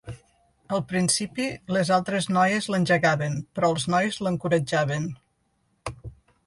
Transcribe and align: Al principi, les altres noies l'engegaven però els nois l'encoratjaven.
Al 0.77 0.79
principi, 0.91 1.45
les 1.77 1.91
altres 1.97 2.29
noies 2.39 2.71
l'engegaven 2.75 3.39
però 3.59 3.73
els 3.75 3.87
nois 3.97 4.19
l'encoratjaven. 4.29 5.09